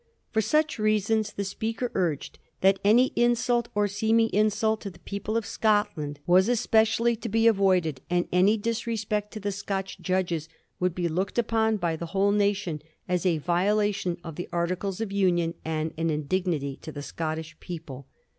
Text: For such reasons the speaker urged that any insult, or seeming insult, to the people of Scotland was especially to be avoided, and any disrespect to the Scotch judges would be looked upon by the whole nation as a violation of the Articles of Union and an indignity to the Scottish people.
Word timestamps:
For 0.31 0.41
such 0.41 0.79
reasons 0.79 1.31
the 1.31 1.43
speaker 1.43 1.91
urged 1.93 2.39
that 2.61 2.79
any 2.83 3.13
insult, 3.15 3.67
or 3.75 3.87
seeming 3.87 4.31
insult, 4.33 4.81
to 4.81 4.89
the 4.89 4.97
people 4.97 5.37
of 5.37 5.45
Scotland 5.45 6.19
was 6.25 6.49
especially 6.49 7.15
to 7.17 7.29
be 7.29 7.45
avoided, 7.45 8.01
and 8.09 8.27
any 8.31 8.57
disrespect 8.57 9.31
to 9.33 9.39
the 9.39 9.51
Scotch 9.51 9.99
judges 9.99 10.49
would 10.79 10.95
be 10.95 11.07
looked 11.07 11.37
upon 11.37 11.77
by 11.77 11.95
the 11.95 12.07
whole 12.17 12.31
nation 12.31 12.81
as 13.07 13.27
a 13.27 13.37
violation 13.37 14.17
of 14.23 14.37
the 14.37 14.49
Articles 14.51 15.01
of 15.01 15.11
Union 15.11 15.53
and 15.63 15.93
an 15.99 16.09
indignity 16.09 16.79
to 16.81 16.91
the 16.91 17.03
Scottish 17.03 17.59
people. 17.59 18.07